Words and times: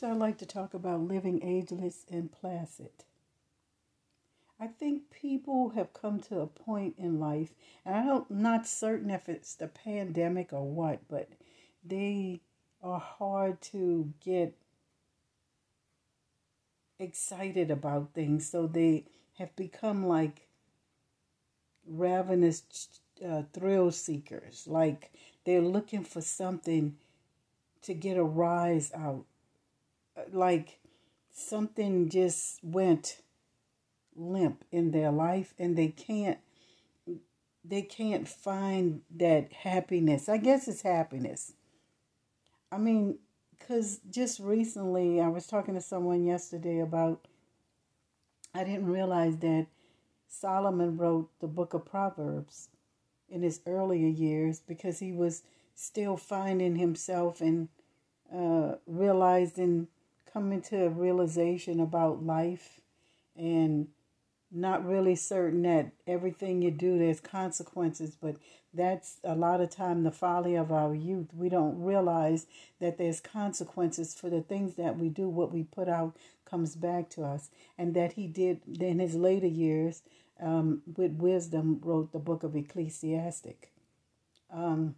Next, 0.00 0.12
I'd 0.12 0.18
like 0.18 0.38
to 0.38 0.46
talk 0.46 0.72
about 0.72 1.00
living 1.00 1.42
ageless 1.42 2.06
and 2.10 2.32
placid. 2.32 3.04
I 4.58 4.66
think 4.66 5.10
people 5.10 5.70
have 5.70 5.92
come 5.92 6.20
to 6.20 6.40
a 6.40 6.46
point 6.46 6.94
in 6.96 7.20
life, 7.20 7.50
and 7.84 7.94
I'm 7.94 8.24
not 8.30 8.66
certain 8.66 9.10
if 9.10 9.28
it's 9.28 9.54
the 9.54 9.68
pandemic 9.68 10.52
or 10.52 10.64
what, 10.64 11.00
but 11.08 11.28
they 11.84 12.40
are 12.82 12.98
hard 12.98 13.60
to 13.72 14.12
get 14.24 14.56
excited 16.98 17.70
about 17.70 18.14
things. 18.14 18.48
So 18.48 18.66
they 18.66 19.04
have 19.38 19.54
become 19.54 20.06
like 20.06 20.46
ravenous 21.86 22.62
uh, 23.26 23.42
thrill 23.52 23.90
seekers. 23.90 24.66
Like 24.66 25.12
they're 25.44 25.60
looking 25.60 26.04
for 26.04 26.22
something 26.22 26.96
to 27.82 27.92
get 27.92 28.16
a 28.16 28.24
rise 28.24 28.92
out. 28.94 29.26
Like 30.32 30.78
something 31.32 32.08
just 32.08 32.62
went 32.62 33.22
limp 34.16 34.64
in 34.70 34.90
their 34.90 35.10
life 35.10 35.54
and 35.58 35.76
they 35.76 35.88
can't 35.88 36.38
they 37.64 37.82
can't 37.82 38.26
find 38.26 39.02
that 39.14 39.52
happiness. 39.52 40.28
I 40.28 40.38
guess 40.38 40.66
it's 40.66 40.82
happiness. 40.82 41.52
I 42.72 42.78
mean, 42.78 43.18
cuz 43.58 44.00
just 44.10 44.40
recently 44.40 45.20
I 45.20 45.28
was 45.28 45.46
talking 45.46 45.74
to 45.74 45.80
someone 45.80 46.24
yesterday 46.24 46.80
about 46.80 47.26
I 48.54 48.64
didn't 48.64 48.86
realize 48.86 49.36
that 49.38 49.66
Solomon 50.26 50.96
wrote 50.96 51.30
the 51.40 51.46
book 51.46 51.74
of 51.74 51.84
Proverbs 51.84 52.68
in 53.28 53.42
his 53.42 53.60
earlier 53.66 54.08
years 54.08 54.60
because 54.60 54.98
he 54.98 55.12
was 55.12 55.42
still 55.74 56.16
finding 56.16 56.76
himself 56.76 57.40
and 57.40 57.68
uh, 58.34 58.76
realizing, 58.86 59.88
coming 60.32 60.60
to 60.62 60.86
a 60.86 60.90
realization 60.90 61.80
about 61.80 62.24
life 62.24 62.80
and 63.36 63.88
not 64.52 64.84
really 64.84 65.14
certain 65.14 65.62
that 65.62 65.92
everything 66.06 66.60
you 66.60 66.70
do 66.70 66.98
there's 66.98 67.20
consequences 67.20 68.16
but 68.20 68.36
that's 68.72 69.18
a 69.24 69.34
lot 69.34 69.60
of 69.60 69.70
time 69.70 70.04
the 70.04 70.12
folly 70.12 70.54
of 70.54 70.70
our 70.70 70.94
youth. 70.94 71.28
We 71.34 71.48
don't 71.48 71.82
realize 71.82 72.46
that 72.80 72.98
there's 72.98 73.20
consequences 73.20 74.14
for 74.14 74.30
the 74.30 74.42
things 74.42 74.74
that 74.76 74.96
we 74.96 75.08
do. 75.08 75.28
What 75.28 75.52
we 75.52 75.64
put 75.64 75.88
out 75.88 76.16
comes 76.44 76.76
back 76.76 77.10
to 77.10 77.24
us. 77.24 77.50
And 77.76 77.94
that 77.94 78.12
he 78.12 78.26
did 78.26 78.60
in 78.80 79.00
his 79.00 79.14
later 79.14 79.46
years 79.46 80.02
um, 80.40 80.82
with 80.96 81.12
wisdom, 81.12 81.80
wrote 81.82 82.12
the 82.12 82.18
book 82.18 82.42
of 82.44 82.54
Ecclesiastic. 82.54 83.72
Um, 84.52 84.94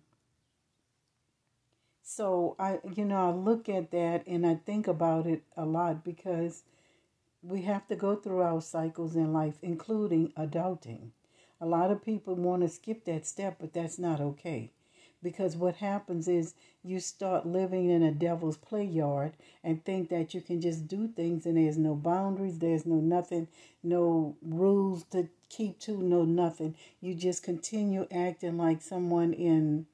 so 2.03 2.57
I, 2.59 2.81
you 2.95 3.05
know, 3.05 3.29
I 3.29 3.33
look 3.33 3.69
at 3.69 3.91
that 3.93 4.27
and 4.27 4.47
I 4.47 4.57
think 4.57 4.87
about 4.87 5.27
it 5.27 5.43
a 5.57 5.65
lot 5.65 6.05
because 6.05 6.65
we 7.43 7.63
have 7.63 7.89
to 7.89 7.97
go 7.97 8.17
through 8.17 8.43
our 8.43 8.61
cycles 8.61 9.17
in 9.17 9.33
life, 9.33 9.59
including 9.63 10.33
adulting. 10.37 11.11
A 11.61 11.67
lot 11.67 11.91
of 11.91 12.05
people 12.05 12.35
want 12.35 12.63
to 12.63 12.69
skip 12.69 13.05
that 13.05 13.27
step, 13.27 13.57
but 13.61 13.73
that's 13.73 13.99
not 13.99 14.21
okay 14.21 14.71
because 15.23 15.57
what 15.57 15.77
happens 15.77 16.27
is 16.27 16.55
you 16.83 16.99
start 16.99 17.47
living 17.47 17.89
in 17.89 18.03
a 18.03 18.11
devil's 18.11 18.57
play 18.57 18.85
yard 18.85 19.33
and 19.63 19.85
think 19.85 20.09
that 20.11 20.35
you 20.35 20.41
can 20.41 20.61
just 20.61 20.89
do 20.89 21.07
things 21.09 21.47
and 21.47 21.57
there's 21.57 21.79
no 21.79 21.95
boundaries 21.95 22.59
there's 22.59 22.85
no 22.85 22.97
nothing 22.97 23.47
no 23.83 24.37
rules 24.43 25.05
to 25.05 25.29
keep 25.49 25.79
to 25.79 26.03
no 26.03 26.25
nothing 26.25 26.75
you 27.01 27.15
just 27.15 27.43
continue 27.43 28.07
acting 28.11 28.59
like 28.59 28.83
someone 28.83 29.33
in 29.33 29.87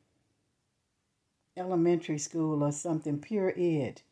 elementary 1.59 2.19
school 2.19 2.63
or 2.63 2.73
something 2.73 3.19
pure 3.19 3.53
ed 3.57 4.03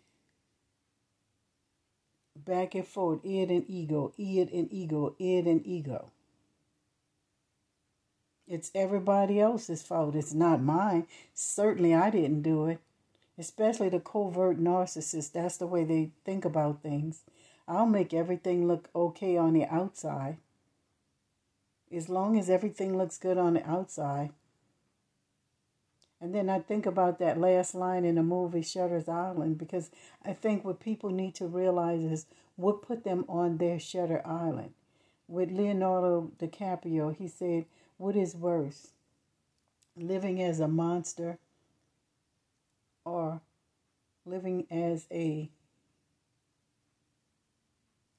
back 2.34 2.74
and 2.74 2.86
forth 2.86 3.24
id 3.24 3.50
and 3.50 3.64
ego 3.68 4.12
id 4.18 4.50
and 4.52 4.72
ego 4.72 5.14
id 5.18 5.46
and 5.46 5.66
ego 5.66 6.10
it's 8.48 8.70
everybody 8.74 9.40
else's 9.40 9.82
fault. 9.82 10.14
It's 10.14 10.32
not 10.32 10.62
mine. 10.62 11.06
Certainly, 11.34 11.94
I 11.94 12.10
didn't 12.10 12.42
do 12.42 12.66
it. 12.66 12.78
Especially 13.38 13.88
the 13.88 14.00
covert 14.00 14.58
narcissist. 14.58 15.32
That's 15.32 15.56
the 15.56 15.66
way 15.66 15.84
they 15.84 16.12
think 16.24 16.44
about 16.44 16.82
things. 16.82 17.22
I'll 17.66 17.86
make 17.86 18.14
everything 18.14 18.68
look 18.68 18.88
okay 18.94 19.36
on 19.36 19.54
the 19.54 19.64
outside. 19.64 20.36
As 21.92 22.08
long 22.08 22.38
as 22.38 22.48
everything 22.48 22.96
looks 22.96 23.18
good 23.18 23.36
on 23.36 23.54
the 23.54 23.68
outside. 23.68 24.30
And 26.20 26.34
then 26.34 26.48
I 26.48 26.60
think 26.60 26.86
about 26.86 27.18
that 27.18 27.38
last 27.38 27.74
line 27.74 28.04
in 28.04 28.14
the 28.14 28.22
movie 28.22 28.62
Shutter's 28.62 29.08
Island 29.08 29.58
because 29.58 29.90
I 30.24 30.32
think 30.32 30.64
what 30.64 30.80
people 30.80 31.10
need 31.10 31.34
to 31.36 31.46
realize 31.46 32.02
is 32.02 32.26
what 32.56 32.82
put 32.82 33.04
them 33.04 33.24
on 33.28 33.58
their 33.58 33.78
Shutter 33.78 34.22
Island. 34.26 34.72
With 35.28 35.50
Leonardo 35.50 36.32
DiCaprio, 36.38 37.14
he 37.14 37.28
said, 37.28 37.66
what 37.98 38.16
is 38.16 38.34
worse, 38.34 38.88
living 39.96 40.42
as 40.42 40.60
a 40.60 40.68
monster 40.68 41.38
or 43.04 43.40
living 44.24 44.66
as 44.70 45.06
a 45.10 45.50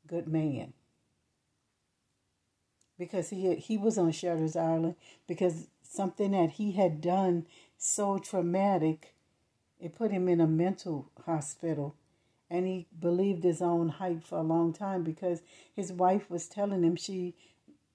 good 0.06 0.28
man? 0.28 0.74
Because 3.00 3.30
he 3.30 3.56
he 3.56 3.78
was 3.78 3.98
on 3.98 4.12
Shutter's 4.12 4.56
Island 4.56 4.96
because 5.28 5.68
something 5.84 6.32
that 6.32 6.52
he 6.52 6.72
had 6.74 7.00
done 7.00 7.46
so 7.78 8.18
traumatic, 8.18 9.14
it 9.80 9.96
put 9.96 10.12
him 10.12 10.28
in 10.28 10.42
a 10.42 10.48
mental 10.48 11.12
hospital 11.26 11.96
and 12.50 12.66
he 12.66 12.88
believed 12.98 13.44
his 13.44 13.62
own 13.62 13.90
hype 13.90 14.24
for 14.24 14.38
a 14.38 14.44
long 14.44 14.74
time 14.74 15.04
because 15.04 15.42
his 15.76 15.92
wife 15.92 16.30
was 16.30 16.48
telling 16.48 16.84
him 16.84 16.96
she 16.96 17.36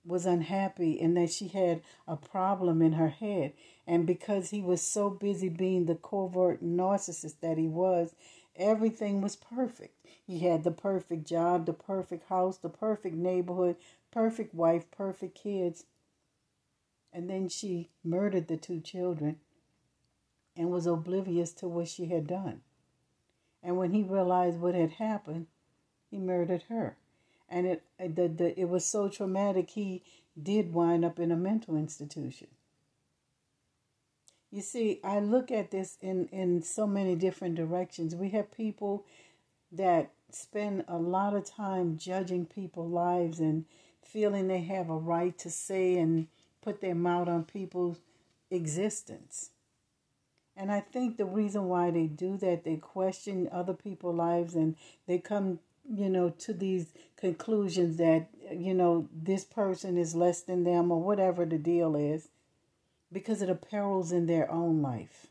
was 0.05 0.27
unhappy 0.27 1.01
and 1.01 1.17
that 1.17 1.31
she 1.31 1.49
had 1.49 1.81
a 2.07 2.17
problem 2.17 2.83
in 2.83 2.93
her 2.93 3.09
head. 3.09 3.53
And 3.87 4.07
because 4.07 4.51
he 4.51 4.61
was 4.61 4.83
so 4.83 5.09
busy 5.11 5.49
being 5.49 5.87
the 5.87 5.95
covert 5.95 6.63
narcissist 6.63 7.37
that 7.41 7.57
he 7.57 7.69
was, 7.69 8.15
everything 8.57 9.21
was 9.21 9.37
perfect. 9.37 9.95
He 10.27 10.41
had 10.41 10.65
the 10.65 10.71
perfect 10.71 11.27
job, 11.27 11.67
the 11.67 11.73
perfect 11.73 12.29
house, 12.29 12.59
the 12.59 12.69
perfect 12.69 13.15
neighborhood, 13.15 13.77
perfect 14.11 14.55
wife, 14.55 14.91
perfect 14.91 15.41
kids. 15.41 15.85
And 17.13 17.29
then 17.31 17.49
she 17.49 17.91
murdered 18.05 18.49
the 18.49 18.57
two 18.57 18.81
children 18.81 19.37
and 20.57 20.71
was 20.71 20.87
oblivious 20.87 21.53
to 21.53 21.69
what 21.69 21.89
she 21.89 22.07
had 22.07 22.27
done. 22.27 22.61
And 23.63 23.77
when 23.77 23.93
he 23.93 24.03
realized 24.03 24.59
what 24.59 24.75
had 24.75 24.93
happened, 24.93 25.47
he 26.11 26.19
murdered 26.19 26.65
her. 26.69 26.97
And 27.49 27.67
it 27.67 27.83
the, 27.99 28.29
the 28.29 28.59
it 28.59 28.69
was 28.69 28.85
so 28.85 29.09
traumatic 29.09 29.71
he 29.71 30.03
did 30.41 30.73
wind 30.73 31.05
up 31.05 31.19
in 31.19 31.31
a 31.31 31.37
mental 31.37 31.77
institution. 31.77 32.49
You 34.51 34.63
see 34.63 35.01
i 35.05 35.21
look 35.21 35.51
at 35.51 35.71
this 35.71 35.97
in 36.01 36.29
in 36.29 36.63
so 36.63 36.87
many 36.87 37.15
different 37.15 37.55
directions. 37.55 38.15
We 38.15 38.31
have 38.31 38.51
people 38.51 39.05
that 39.71 40.11
spend 40.31 40.85
a 40.89 40.99
lot 40.99 41.35
of 41.35 41.45
time 41.45 41.97
judging 41.99 42.47
people's 42.47 42.93
lives 42.93 43.39
and 43.39 43.65
feeling 44.03 44.49
they 44.49 44.63
have 44.63 44.91
a 44.91 44.97
right 44.97 45.37
to 45.39 45.51
say 45.51 45.97
and 45.97 46.27
put 46.63 46.81
their 46.81 46.95
mouth 46.95 47.29
on 47.29 47.45
people's 47.45 47.99
existence 48.51 49.52
and 50.57 50.71
I 50.71 50.81
think 50.81 51.17
the 51.17 51.25
reason 51.25 51.65
why 51.65 51.91
they 51.91 52.07
do 52.07 52.37
that, 52.39 52.65
they 52.65 52.77
question 52.77 53.49
other 53.51 53.75
people's 53.75 54.17
lives 54.17 54.55
and 54.55 54.77
they 55.07 55.19
come 55.19 55.59
you 55.91 56.09
know, 56.09 56.31
to 56.31 56.53
these 56.53 56.93
conclusions 57.17 57.97
that, 57.97 58.29
you 58.51 58.75
know, 58.75 59.09
this 59.13 59.45
person 59.45 59.97
is 59.97 60.15
less 60.15 60.41
than 60.43 60.65
them 60.65 60.91
or 60.91 61.01
whatever 61.03 61.45
the 61.45 61.59
deal 61.59 61.97
is 61.97 62.29
because 63.13 63.43
of 63.43 63.49
the 63.49 63.55
perils 63.55 64.13
in 64.13 64.27
their 64.27 64.51
own 64.51 64.81
life. 64.81 65.27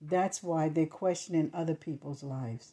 That's 0.00 0.42
why 0.42 0.68
they're 0.68 0.86
questioning 0.86 1.50
other 1.54 1.74
people's 1.74 2.22
lives. 2.22 2.72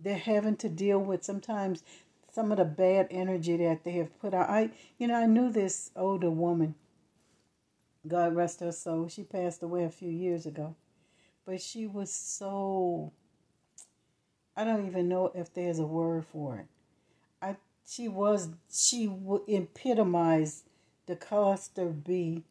They're 0.00 0.16
having 0.16 0.56
to 0.56 0.68
deal 0.68 0.98
with 0.98 1.24
sometimes 1.24 1.82
some 2.38 2.52
of 2.52 2.58
the 2.58 2.64
bad 2.64 3.08
energy 3.10 3.56
that 3.56 3.84
they 3.84 3.92
have 3.92 4.18
put 4.20 4.34
out. 4.34 4.48
I, 4.48 4.70
you 4.98 5.08
know, 5.08 5.14
I 5.14 5.26
knew 5.26 5.50
this 5.50 5.90
older 5.96 6.30
woman. 6.30 6.74
God 8.06 8.34
rest 8.34 8.60
her 8.60 8.72
soul. 8.72 9.08
She 9.08 9.24
passed 9.24 9.62
away 9.62 9.84
a 9.84 9.90
few 9.90 10.10
years 10.10 10.46
ago 10.46 10.76
but 11.48 11.62
she 11.62 11.86
was 11.86 12.12
so 12.12 13.10
I 14.54 14.64
don't 14.64 14.86
even 14.86 15.08
know 15.08 15.32
if 15.34 15.54
there's 15.54 15.78
a 15.78 15.86
word 15.86 16.26
for 16.26 16.58
it. 16.58 16.66
I 17.40 17.56
she 17.86 18.06
was 18.06 18.50
she 18.70 19.10
epitomized 19.48 20.64
the 21.06 21.16
cluster 21.16 21.86
B 21.86 22.44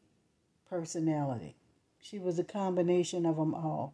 personality. 0.68 1.56
She 2.02 2.18
was 2.18 2.40
a 2.40 2.44
combination 2.44 3.28
of 3.28 3.36
them 3.36 3.54
all. 3.54 3.94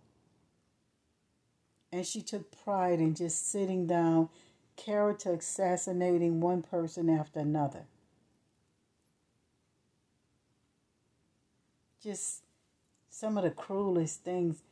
And 1.91 2.07
she 2.07 2.21
took 2.21 2.49
pride 2.63 2.99
in 2.99 3.13
just 3.13 3.51
sitting 3.51 3.85
down, 3.85 4.29
character 4.75 5.33
assassinating 5.33 6.41
one 6.41 6.61
person 6.61 7.09
after 7.09 7.39
another. 7.39 7.85
Just 12.01 12.41
some 13.09 13.37
of 13.37 13.43
the 13.43 13.51
cruelest 13.51 14.23
things 14.23 14.63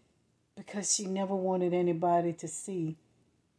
because 0.56 0.94
she 0.94 1.06
never 1.06 1.36
wanted 1.36 1.74
anybody 1.74 2.33
to 2.33 2.48
see 2.48 2.98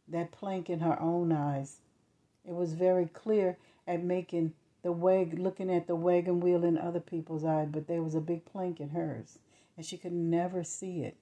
that 0.07 0.31
plank 0.31 0.69
in 0.69 0.79
her 0.81 0.99
own 1.01 1.31
eyes. 1.31 1.77
It 2.47 2.53
was 2.53 2.73
very 2.73 3.05
clear 3.05 3.57
at 3.87 4.03
making 4.03 4.53
the 4.83 4.91
wag 4.91 5.39
looking 5.39 5.73
at 5.73 5.87
the 5.87 5.95
wagon 5.95 6.41
wheel 6.41 6.63
in 6.63 6.77
other 6.77 6.99
people's 6.99 7.45
eyes, 7.45 7.69
but 7.71 7.87
there 7.87 8.01
was 8.01 8.15
a 8.15 8.21
big 8.21 8.45
plank 8.45 8.79
in 8.79 8.89
hers, 8.89 9.39
and 9.75 9.85
she 9.85 9.97
could 9.97 10.11
never 10.11 10.63
see 10.63 11.03
it. 11.03 11.15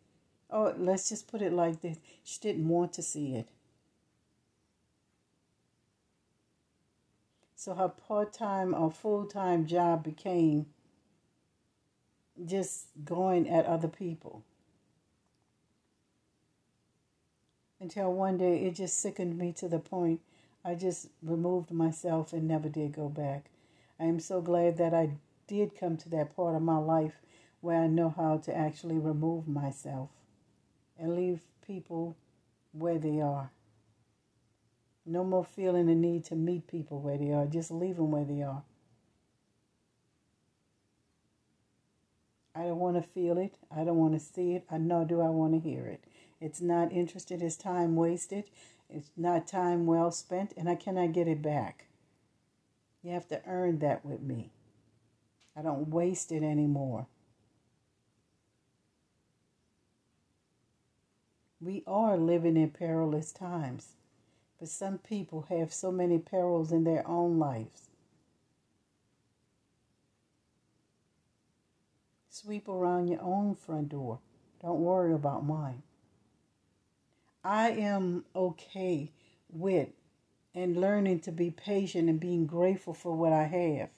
Oh, 0.50 0.74
let's 0.78 1.10
just 1.10 1.28
put 1.28 1.42
it 1.42 1.54
like 1.54 1.82
this: 1.82 2.00
she 2.24 2.40
didn't 2.40 2.68
want 2.68 2.92
to 2.94 3.02
see 3.02 3.36
it. 3.36 3.48
So 7.62 7.75
her 7.75 7.90
part-time 7.90 8.74
or 8.74 8.90
full-time 8.90 9.68
job 9.68 10.04
became 10.04 10.66
just 12.44 12.88
going 13.06 13.48
at 13.48 13.68
other 13.68 13.88
people. 13.88 14.42
Until 17.80 18.12
one 18.13 18.40
day 18.40 18.66
it 18.66 18.74
just 18.74 18.98
sickened 18.98 19.38
me 19.38 19.54
to 19.54 19.68
the 19.68 19.78
point 19.78 20.22
I 20.66 20.74
just 20.74 21.10
removed 21.22 21.69
myself 21.69 22.34
and 22.34 22.48
never 22.48 22.68
did 22.68 22.94
go 22.94 23.10
back. 23.10 23.52
I 24.00 24.06
am 24.06 24.19
so 24.19 24.42
glad 24.42 24.78
that 24.78 24.96
I 24.96 25.12
did 25.46 25.78
come 25.80 25.98
to 25.98 26.10
that 26.10 26.36
part 26.36 26.56
of 26.56 26.63
my 26.63 26.80
life 26.80 27.22
where 27.60 27.84
I 27.84 27.86
know 27.86 28.10
how 28.10 28.38
to 28.38 28.58
actually 28.58 28.98
remove 28.98 29.48
myself 29.48 30.10
and 30.98 31.16
leave 31.16 31.42
people 31.63 32.18
where 32.72 32.98
they 32.98 33.22
are. 33.22 33.52
No 35.06 35.24
more 35.24 35.44
feeling 35.44 35.88
the 35.88 35.95
need 35.95 36.25
to 36.25 36.36
meet 36.36 36.68
people 36.68 37.00
where 37.00 37.18
they 37.18 37.31
are. 37.31 37.45
Just 37.45 37.71
leave 37.71 37.95
them 37.98 38.12
where 38.12 38.25
they 38.25 38.42
are. 38.42 38.63
I 42.53 42.63
don't 42.63 42.80
want 42.80 42.98
to 42.98 43.01
feel 43.01 43.38
it. 43.38 43.56
I 43.75 43.83
don't 43.83 43.98
want 43.98 44.13
to 44.13 44.19
see 44.19 44.53
it. 44.53 44.65
I 44.69 44.77
nor 44.77 45.06
do 45.06 45.21
I 45.21 45.30
want 45.30 45.53
to 45.53 45.59
hear 45.59 45.86
it. 45.88 46.03
It's 46.39 46.62
not 46.62 46.92
interested. 46.92 47.42
It's 47.42 47.56
time 47.56 47.95
wasted. 47.95 48.45
It's 48.89 49.12
not 49.15 49.48
time 49.48 49.86
well 49.86 50.12
spent, 50.12 50.53
and 50.57 50.68
I 50.69 50.75
cannot 50.75 51.13
get 51.13 51.27
it 51.27 51.42
back. 51.42 51.86
You 53.01 53.12
have 53.12 53.27
to 53.30 53.42
earn 53.48 53.80
that 53.80 54.06
with 54.06 54.21
me. 54.21 54.51
I 55.56 55.62
don't 55.62 55.88
waste 55.89 56.31
it 56.31 56.44
anymore. 56.44 57.07
We 61.59 61.83
are 61.88 62.18
living 62.18 62.57
in 62.57 62.71
perilous 62.71 63.31
times, 63.31 63.95
but 64.62 64.69
some 64.69 65.00
people 65.00 65.48
have 65.50 65.74
so 65.74 65.92
many 65.92 66.19
perils 66.19 66.72
in 66.72 66.84
their 66.84 67.06
own 67.08 67.40
lives. 67.40 67.90
Sweep 72.30 72.69
around 72.69 73.08
your 73.08 73.24
own 73.24 73.56
front 73.56 73.90
door. 73.90 74.19
Don't 74.62 74.81
worry 74.81 75.16
about 75.16 75.44
mine. 75.44 75.81
I 77.44 77.72
am 77.72 78.24
okay 78.36 79.10
with 79.52 79.90
and 80.54 80.80
learning 80.80 81.22
to 81.22 81.31
be 81.31 81.50
patient 81.50 82.08
and 82.08 82.19
being 82.19 82.46
grateful 82.46 82.94
for 82.94 83.16
what 83.16 83.34
I 83.34 83.46
have. 83.46 83.90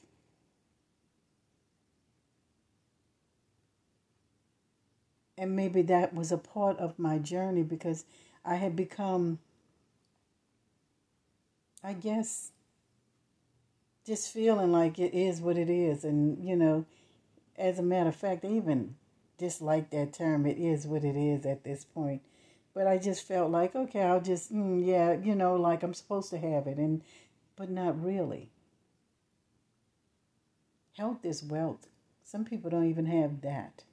And 5.38 5.58
maybe 5.58 5.82
that 5.82 6.14
was 6.14 6.32
a 6.32 6.38
part 6.38 6.78
of 6.78 6.98
my 6.98 7.18
journey 7.18 7.64
because 7.64 8.06
I 8.46 8.56
had 8.56 8.78
become, 8.78 9.40
I 11.84 11.94
guess, 11.94 12.52
just 14.06 14.32
feeling 14.32 14.72
like 14.72 15.00
it 15.00 15.14
is 15.14 15.42
what 15.42 15.58
it 15.58 15.70
is. 15.70 16.04
And, 16.04 16.44
you 16.44 16.56
know, 16.56 16.86
as 17.58 17.80
a 17.80 17.84
matter 17.84 18.10
of 18.10 18.16
fact, 18.16 18.46
I 18.46 18.50
even 18.50 18.96
dislike 19.38 19.90
that 19.90 20.14
term, 20.14 20.46
it 20.46 20.58
is 20.58 20.88
what 20.88 21.04
it 21.04 21.16
is 21.16 21.46
at 21.46 21.64
this 21.64 21.84
point 21.84 22.22
but 22.74 22.88
I 22.88 22.98
just 22.98 23.28
felt 23.28 23.52
like, 23.52 23.76
okay, 23.76 24.02
I'll 24.02 24.22
just, 24.22 24.54
mm, 24.54 24.86
yeah, 24.86 25.14
you 25.14 25.36
know, 25.36 25.56
like 25.56 25.84
I'm 25.84 25.94
supposed 25.94 26.30
to 26.32 26.38
have 26.38 26.68
it, 26.68 26.78
and 26.78 27.02
but 27.56 27.70
not 27.70 28.02
really. 28.04 28.50
Health 30.98 31.24
is 31.24 31.44
wealth. 31.44 31.88
Some 32.24 32.46
people 32.46 32.70
don't 32.70 32.90
even 32.90 33.06
have 33.06 33.42
that. 33.42 33.84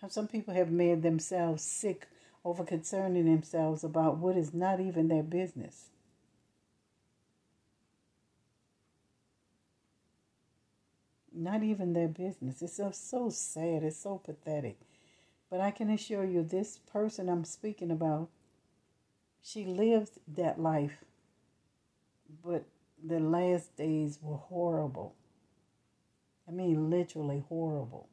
How 0.00 0.08
some 0.08 0.28
people 0.28 0.54
have 0.54 0.70
made 0.70 1.02
themselves 1.02 1.62
sick 1.62 2.08
over 2.44 2.64
concerning 2.64 3.24
themselves 3.24 3.84
about 3.84 4.18
what 4.18 4.36
is 4.36 4.52
not 4.52 4.80
even 4.80 5.08
their 5.08 5.22
business. 5.22 5.90
Not 11.34 11.62
even 11.62 11.92
their 11.92 12.08
business. 12.08 12.60
It's 12.62 12.76
so, 12.76 12.90
so 12.90 13.30
sad. 13.30 13.82
It's 13.82 13.96
so 13.96 14.18
pathetic. 14.18 14.78
But 15.50 15.60
I 15.60 15.70
can 15.70 15.90
assure 15.90 16.24
you, 16.24 16.42
this 16.42 16.78
person 16.78 17.28
I'm 17.28 17.44
speaking 17.44 17.90
about, 17.90 18.28
she 19.42 19.64
lived 19.64 20.18
that 20.28 20.60
life, 20.60 21.04
but 22.44 22.64
the 23.02 23.20
last 23.20 23.76
days 23.76 24.18
were 24.22 24.36
horrible. 24.36 25.14
I 26.48 26.52
mean, 26.52 26.90
literally 26.90 27.44
horrible. 27.48 28.08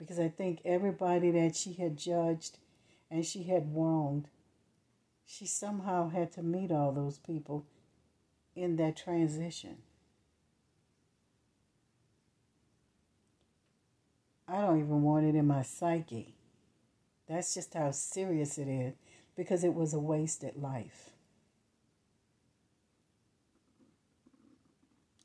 Because 0.00 0.18
I 0.18 0.28
think 0.28 0.62
everybody 0.64 1.30
that 1.32 1.54
she 1.54 1.74
had 1.74 1.98
judged 1.98 2.56
and 3.10 3.24
she 3.24 3.42
had 3.42 3.76
wronged, 3.76 4.28
she 5.26 5.46
somehow 5.46 6.08
had 6.08 6.32
to 6.32 6.42
meet 6.42 6.72
all 6.72 6.90
those 6.90 7.18
people 7.18 7.66
in 8.56 8.76
that 8.76 8.96
transition. 8.96 9.76
I 14.48 14.62
don't 14.62 14.80
even 14.80 15.02
want 15.02 15.26
it 15.26 15.34
in 15.34 15.46
my 15.46 15.62
psyche. 15.62 16.34
That's 17.28 17.54
just 17.54 17.74
how 17.74 17.90
serious 17.90 18.58
it 18.58 18.68
is 18.68 18.94
because 19.36 19.62
it 19.62 19.74
was 19.74 19.92
a 19.92 20.00
wasted 20.00 20.56
life. 20.56 21.10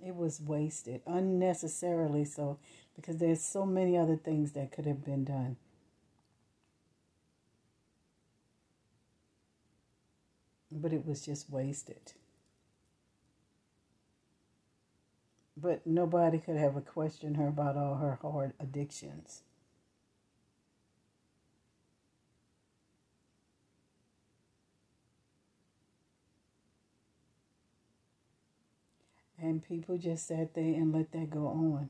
It 0.06 0.16
was 0.16 0.40
wasted, 0.40 1.02
unnecessarily 1.08 2.26
so, 2.26 2.60
because 2.96 3.18
there's 3.18 3.44
so 3.44 3.66
many 3.66 3.98
other 3.98 4.16
things 4.16 4.54
that 4.54 4.72
could 4.72 4.86
have 4.86 5.04
been 5.04 5.24
done. 5.24 5.58
But 10.72 10.94
it 10.94 11.06
was 11.06 11.22
just 11.26 11.50
wasted. 11.50 12.14
But 15.58 15.88
nobody 15.88 16.38
could 16.40 16.58
ever 16.58 16.82
question 16.82 17.36
her 17.36 17.48
about 17.48 17.78
all 17.78 17.96
her 17.96 18.20
hard 18.22 18.54
addictions. 18.60 19.42
And 29.42 29.64
people 29.64 29.98
just 29.98 30.28
sat 30.28 30.54
there 30.56 30.64
and 30.64 30.94
let 30.94 31.12
that 31.12 31.30
go 31.30 31.48
on. 31.48 31.90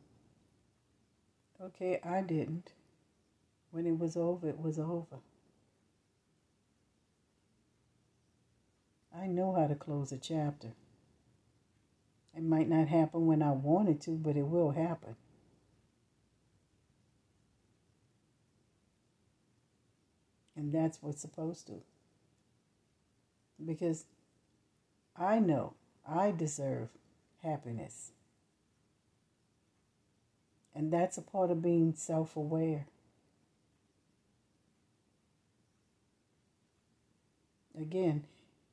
Okay, 1.62 2.00
I 2.04 2.22
didn't. 2.22 2.72
When 3.72 3.86
it 3.86 3.98
was 3.98 4.18
over, 4.18 4.48
it 4.50 4.60
was 4.60 4.78
over. 4.78 5.20
I 9.18 9.28
know 9.28 9.54
how 9.54 9.68
to 9.68 9.76
close 9.76 10.12
a 10.12 10.18
chapter. 10.18 10.74
It 12.36 12.44
might 12.44 12.68
not 12.68 12.90
happen 12.90 13.26
when 13.26 13.42
I 13.42 13.52
wanted 13.52 14.02
to, 14.02 14.12
but 14.12 14.36
it 14.36 14.48
will 14.48 14.72
happen. 14.72 15.16
And 20.58 20.74
that's 20.74 21.02
what's 21.02 21.22
supposed 21.22 21.68
to. 21.68 21.82
Because 23.64 24.06
I 25.16 25.40
know 25.40 25.74
I 26.08 26.32
deserve 26.32 26.90
happiness. 27.42 28.12
And 30.76 30.92
that's 30.92 31.18
a 31.18 31.22
part 31.22 31.52
of 31.52 31.62
being 31.62 31.94
self 31.96 32.36
aware. 32.36 32.86
Again, 37.80 38.26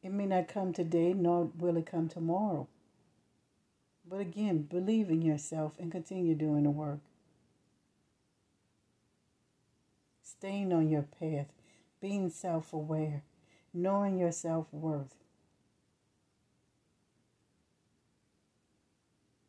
it 0.03 0.11
may 0.11 0.27
not 0.27 0.49
come 0.49 0.73
today, 0.73 1.13
nor 1.13 1.51
will 1.57 1.77
it 1.77 1.87
come 1.87 2.09
tomorrow. 2.09 2.67
But 4.09 4.21
again, 4.21 4.63
believe 4.63 5.11
in 5.11 5.23
yourself 5.23 5.75
and 5.79 5.93
continue 5.93 6.35
doing 6.35 6.65
the 6.65 6.71
work. 6.71 6.99
Staying 10.23 10.73
on 10.73 10.89
your 10.89 11.07
path, 11.21 11.47
being 12.01 12.29
self 12.31 12.73
aware, 12.73 13.23
knowing 13.73 14.19
your 14.19 14.33
self 14.33 14.67
worth. 14.73 15.22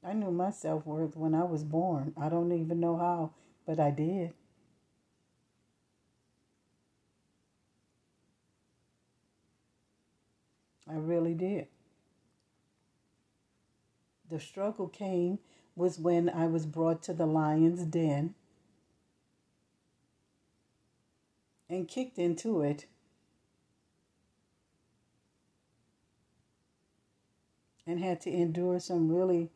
I 0.06 0.14
knew 0.14 0.32
my 0.32 0.52
self 0.52 0.86
worth 0.86 1.16
when 1.16 1.34
I 1.34 1.44
was 1.44 1.64
born. 1.64 2.14
I 2.18 2.28
don't 2.30 2.52
even 2.52 2.80
know 2.80 2.98
how, 2.98 3.32
but 3.66 3.80
I 3.80 3.92
did. 3.92 4.34
I 10.90 10.96
really 10.96 11.34
did. 11.34 11.68
The 14.30 14.40
struggle 14.40 14.88
came 14.88 15.40
was 15.76 15.98
when 15.98 16.30
I 16.30 16.48
was 16.48 16.66
brought 16.66 17.02
to 17.04 17.14
the 17.14 17.26
lion's 17.26 17.86
den 17.86 18.36
and 21.70 21.88
kicked 21.88 22.20
into 22.20 22.62
it. 22.62 22.86
And 27.86 28.00
had 28.00 28.22
to 28.22 28.32
endure 28.32 28.80
some 28.80 29.12
really 29.12 29.50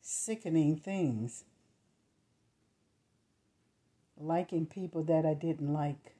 sickening 0.00 0.76
things. 0.76 1.44
Liking 4.16 4.66
people 4.66 5.02
that 5.04 5.24
I 5.24 5.34
didn't 5.34 5.72
like. 5.72 6.14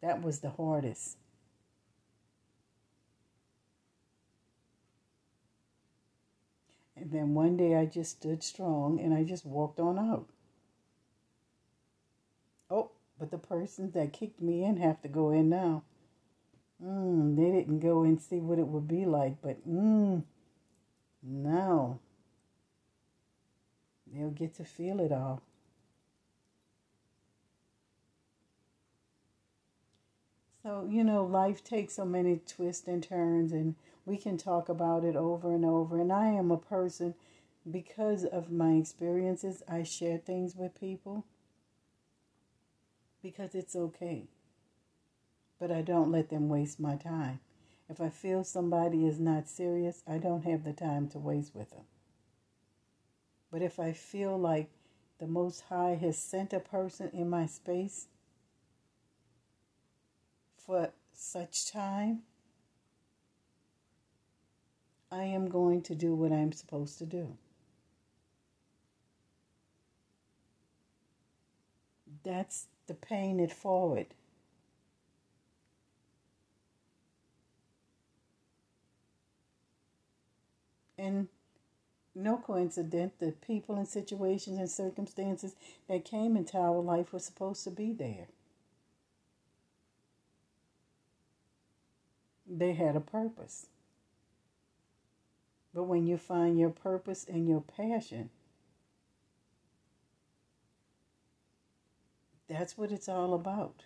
That 0.00 0.22
was 0.22 0.40
the 0.40 0.50
hardest. 0.50 1.18
And 6.96 7.10
then 7.10 7.34
one 7.34 7.56
day 7.56 7.76
I 7.76 7.86
just 7.86 8.12
stood 8.12 8.42
strong 8.42 9.00
and 9.00 9.12
I 9.12 9.24
just 9.24 9.44
walked 9.44 9.80
on 9.80 9.98
out. 9.98 10.28
Oh, 12.70 12.92
but 13.18 13.30
the 13.30 13.38
persons 13.38 13.92
that 13.94 14.12
kicked 14.12 14.40
me 14.40 14.64
in 14.64 14.78
have 14.78 15.02
to 15.02 15.08
go 15.08 15.30
in 15.30 15.48
now. 15.48 15.82
Mm, 16.82 17.36
they 17.36 17.50
didn't 17.50 17.80
go 17.80 18.02
and 18.02 18.20
see 18.20 18.40
what 18.40 18.58
it 18.58 18.66
would 18.66 18.88
be 18.88 19.04
like, 19.04 19.40
but 19.42 19.68
mm, 19.68 20.22
now 21.22 22.00
they'll 24.14 24.30
get 24.30 24.54
to 24.56 24.64
feel 24.64 25.00
it 25.00 25.12
all. 25.12 25.42
So, 30.62 30.88
you 30.90 31.04
know, 31.04 31.24
life 31.24 31.62
takes 31.62 31.94
so 31.94 32.06
many 32.06 32.40
twists 32.46 32.88
and 32.88 33.02
turns, 33.02 33.52
and 33.52 33.74
we 34.06 34.16
can 34.16 34.38
talk 34.38 34.70
about 34.70 35.04
it 35.04 35.14
over 35.14 35.54
and 35.54 35.64
over. 35.64 36.00
And 36.00 36.10
I 36.10 36.28
am 36.28 36.50
a 36.50 36.56
person, 36.56 37.14
because 37.70 38.24
of 38.24 38.50
my 38.50 38.72
experiences, 38.72 39.62
I 39.68 39.82
share 39.82 40.18
things 40.18 40.56
with 40.56 40.78
people 40.78 41.24
because 43.22 43.54
it's 43.54 43.74
okay. 43.74 44.24
But 45.58 45.70
I 45.70 45.80
don't 45.80 46.12
let 46.12 46.28
them 46.28 46.48
waste 46.48 46.78
my 46.78 46.96
time. 46.96 47.40
If 47.88 48.00
I 48.00 48.08
feel 48.08 48.44
somebody 48.44 49.06
is 49.06 49.18
not 49.18 49.48
serious, 49.48 50.02
I 50.06 50.18
don't 50.18 50.44
have 50.44 50.64
the 50.64 50.72
time 50.72 51.08
to 51.08 51.18
waste 51.18 51.54
with 51.54 51.70
them. 51.70 51.84
But 53.54 53.62
if 53.62 53.78
I 53.78 53.92
feel 53.92 54.36
like 54.36 54.68
the 55.20 55.28
Most 55.28 55.66
High 55.68 55.96
has 56.00 56.18
sent 56.18 56.52
a 56.52 56.58
person 56.58 57.10
in 57.12 57.30
my 57.30 57.46
space 57.46 58.08
for 60.58 60.90
such 61.12 61.70
time, 61.70 62.22
I 65.08 65.22
am 65.22 65.48
going 65.48 65.82
to 65.82 65.94
do 65.94 66.16
what 66.16 66.32
I'm 66.32 66.50
supposed 66.50 66.98
to 66.98 67.06
do. 67.06 67.36
That's 72.24 72.66
the 72.88 72.94
paying 72.94 73.38
it 73.38 73.52
forward. 73.52 74.14
And 80.98 81.28
no 82.14 82.36
coincidence, 82.36 83.12
the 83.18 83.32
people 83.32 83.76
and 83.76 83.88
situations 83.88 84.58
and 84.58 84.70
circumstances 84.70 85.54
that 85.88 86.04
came 86.04 86.36
into 86.36 86.56
our 86.56 86.80
life 86.80 87.12
were 87.12 87.18
supposed 87.18 87.64
to 87.64 87.70
be 87.70 87.92
there. 87.92 88.26
They 92.46 92.74
had 92.74 92.94
a 92.94 93.00
purpose. 93.00 93.66
But 95.74 95.84
when 95.84 96.06
you 96.06 96.16
find 96.16 96.58
your 96.58 96.70
purpose 96.70 97.26
and 97.28 97.48
your 97.48 97.60
passion, 97.60 98.30
that's 102.48 102.78
what 102.78 102.92
it's 102.92 103.08
all 103.08 103.34
about. 103.34 103.82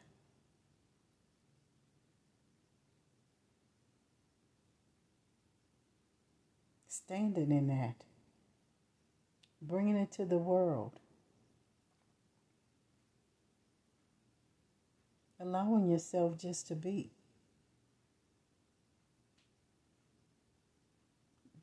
Standing 6.88 7.52
in 7.52 7.68
that, 7.68 8.04
bringing 9.60 9.96
it 9.96 10.12
to 10.12 10.24
the 10.24 10.38
world, 10.38 11.00
allowing 15.40 15.88
yourself 15.88 16.38
just 16.38 16.66
to 16.68 16.74
be. 16.74 17.10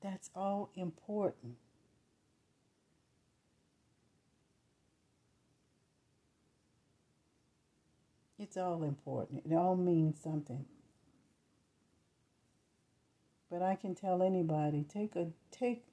That's 0.01 0.29
all 0.35 0.69
important. 0.75 1.55
It's 8.37 8.57
all 8.57 8.83
important. 8.83 9.43
It 9.49 9.55
all 9.55 9.75
means 9.75 10.19
something. 10.21 10.65
But 13.49 13.61
I 13.61 13.75
can 13.75 13.95
tell 13.95 14.21
anybody, 14.21 14.83
take 14.83 15.15
a 15.15 15.27
take 15.51 15.85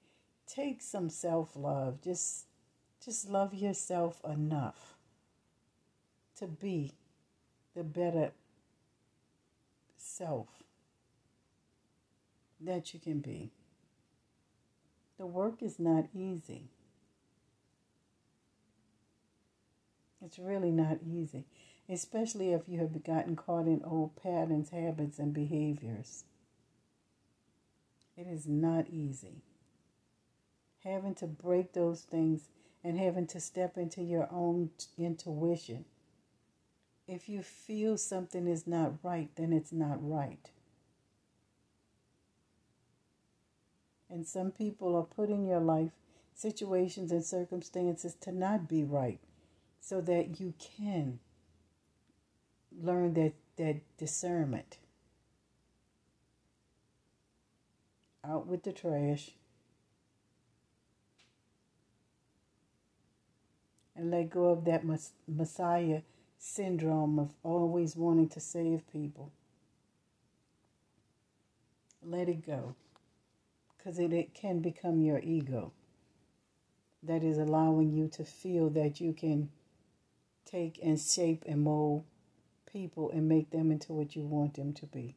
take 0.47 0.81
some 0.83 1.09
self-love. 1.09 2.01
Just 2.03 2.47
just 3.05 3.29
love 3.29 3.53
yourself 3.53 4.21
enough 4.25 4.95
to 6.37 6.47
be 6.47 6.93
the 7.75 7.83
better 7.83 8.31
self 9.97 10.49
that 12.61 12.95
you 12.95 13.01
can 13.01 13.19
be. 13.19 13.51
The 15.19 15.27
work 15.27 15.63
is 15.63 15.79
not 15.79 16.07
easy. 16.15 16.69
It's 20.25 20.39
really 20.39 20.71
not 20.71 20.99
easy, 21.05 21.47
especially 21.89 22.53
if 22.53 22.69
you 22.69 22.79
have 22.79 23.03
gotten 23.03 23.35
caught 23.35 23.67
in 23.67 23.83
old 23.85 24.15
patterns, 24.15 24.71
habits, 24.71 25.19
and 25.19 25.35
behaviors. 25.35 26.25
It 28.17 28.29
is 28.29 28.47
not 28.47 28.89
easy. 28.89 29.43
Having 30.85 31.15
to 31.17 31.27
break 31.27 31.73
those 31.73 32.03
things 32.03 32.49
and 32.83 32.99
having 32.99 33.27
to 33.29 33.41
step 33.41 33.77
into 33.77 34.03
your 34.03 34.29
own 34.31 34.71
intuition. 34.99 35.85
If 37.07 37.29
you 37.29 37.43
feel 37.43 37.97
something 37.97 38.47
is 38.47 38.67
not 38.67 38.95
right, 39.03 39.29
then 39.37 39.53
it's 39.53 39.73
not 39.73 39.99
right. 40.01 40.51
And 44.11 44.27
some 44.27 44.51
people 44.51 44.97
are 44.97 45.05
put 45.05 45.31
in 45.31 45.45
your 45.45 45.61
life 45.61 45.91
situations 46.35 47.13
and 47.13 47.25
circumstances 47.25 48.15
to 48.21 48.33
not 48.33 48.69
be 48.69 48.85
right 48.85 49.21
so 49.81 50.01
that 50.01 50.41
you 50.41 50.55
can 50.59 51.19
learn 52.81 53.15
that, 53.15 53.33
that 53.57 53.81
discernment. 53.99 54.79
Out 58.25 58.47
with 58.47 58.63
the 58.63 58.73
trash. 58.73 59.33
And 63.95 64.11
let 64.11 64.31
go 64.31 64.47
of 64.47 64.65
that 64.65 64.85
Messiah 65.29 66.03
syndrome 66.39 67.19
of 67.19 67.35
always 67.43 67.95
wanting 67.95 68.29
to 68.31 68.41
save 68.41 68.91
people. 68.91 69.31
Let 72.03 72.29
it 72.29 72.45
go 72.45 72.75
because 73.77 73.99
it, 73.99 74.13
it 74.13 74.35
can 74.35 74.61
become 74.61 75.03
your 75.03 75.19
ego 75.21 75.73
that 77.03 77.23
is 77.23 77.39
allowing 77.39 77.93
you 77.93 78.09
to 78.09 78.25
feel 78.25 78.71
that 78.71 79.01
you 79.01 79.13
can 79.13 79.51
take 80.45 80.79
and 80.83 81.01
shape 81.01 81.45
and 81.47 81.63
mold 81.63 82.05
people 82.73 83.11
and 83.11 83.29
make 83.29 83.51
them 83.51 83.71
into 83.71 83.93
what 83.93 84.15
you 84.17 84.23
want 84.23 84.55
them 84.55 84.73
to 84.73 84.87
be. 84.87 85.17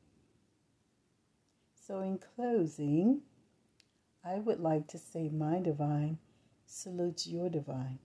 So, 1.88 2.00
in 2.00 2.17
closing, 2.17 3.22
I 4.24 4.36
would 4.36 4.60
like 4.60 4.88
to 4.88 4.98
say, 4.98 5.29
My 5.29 5.60
divine 5.60 6.17
salutes 6.65 7.27
your 7.27 7.50
divine. 7.50 8.00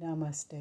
Namaste. 0.00 0.60